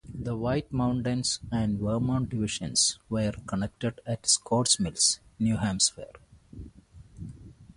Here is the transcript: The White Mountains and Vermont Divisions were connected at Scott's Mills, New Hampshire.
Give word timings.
The 0.15 0.35
White 0.35 0.73
Mountains 0.73 1.39
and 1.51 1.77
Vermont 1.79 2.27
Divisions 2.29 2.97
were 3.07 3.33
connected 3.45 4.01
at 4.03 4.25
Scott's 4.27 4.79
Mills, 4.79 5.19
New 5.37 5.57
Hampshire. 5.57 6.13